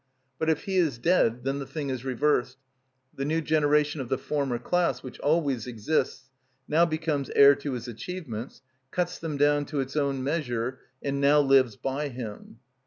But 0.39 0.49
if 0.49 0.63
he 0.63 0.77
is 0.77 0.97
dead, 0.97 1.43
then 1.43 1.59
the 1.59 1.67
thing 1.67 1.91
is 1.91 2.03
reversed; 2.03 2.57
the 3.15 3.23
new 3.23 3.39
generation 3.39 4.01
of 4.01 4.09
the 4.09 4.17
former 4.17 4.57
class, 4.57 5.03
which 5.03 5.19
always 5.19 5.67
exists, 5.67 6.31
now 6.67 6.87
becomes 6.87 7.29
heir 7.35 7.53
to 7.57 7.73
his 7.73 7.87
achievements, 7.87 8.63
cuts 8.89 9.19
them 9.19 9.37
down 9.37 9.65
to 9.65 9.79
its 9.79 9.95
own 9.95 10.23
measure, 10.23 10.79
and 11.03 11.21
now 11.21 11.39
lives 11.39 11.75
by 11.75 12.07
him. 12.09 12.57